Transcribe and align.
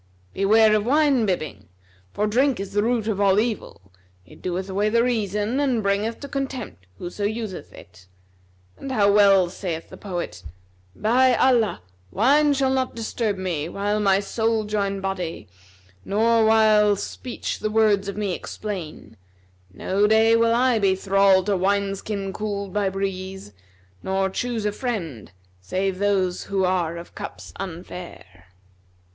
Beware 0.33 0.75
of 0.75 0.83
wine 0.83 1.27
bibbing, 1.27 1.69
for 2.11 2.25
drink 2.25 2.59
is 2.59 2.73
the 2.73 2.81
root 2.81 3.07
of 3.07 3.21
all 3.21 3.39
evil: 3.39 3.91
it 4.25 4.41
doeth 4.41 4.67
away 4.67 4.89
the 4.89 5.03
reason 5.03 5.59
and 5.59 5.83
bringeth 5.83 6.19
to 6.21 6.27
contempt 6.27 6.87
whoso 6.97 7.23
useth 7.23 7.71
it; 7.71 8.07
and 8.79 8.91
how 8.91 9.11
well 9.11 9.47
saith 9.47 9.89
the 9.89 9.97
poet, 9.97 10.41
'By 10.95 11.35
Allah, 11.35 11.83
wine 12.09 12.55
shall 12.55 12.73
not 12.73 12.95
disturb 12.95 13.37
me, 13.37 13.69
while 13.69 13.99
my 13.99 14.19
soul 14.19 14.63
* 14.65 14.65
Join 14.65 15.01
body, 15.01 15.47
nor 16.03 16.45
while 16.45 16.95
speech 16.95 17.59
the 17.59 17.69
words 17.69 18.07
of 18.07 18.17
me 18.17 18.33
explain: 18.33 19.17
No 19.71 20.07
day 20.07 20.35
will 20.35 20.55
I 20.55 20.79
be 20.79 20.95
thralled 20.95 21.45
to 21.45 21.55
wine 21.55 21.95
skin 21.95 22.33
cooled 22.33 22.73
by 22.73 22.89
breeze[FN#261] 22.89 23.53
* 23.77 24.01
Nor 24.01 24.31
choose 24.31 24.65
a 24.65 24.71
friend 24.71 25.31
save 25.59 25.99
those 25.99 26.45
who 26.45 26.65
are 26.65 26.97
of 26.97 27.13
cups 27.13 27.53
unfair.' 27.57 28.45